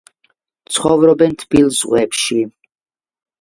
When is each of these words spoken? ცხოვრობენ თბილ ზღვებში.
ცხოვრობენ 0.77 1.35
თბილ 1.43 1.69
ზღვებში. 1.81 2.41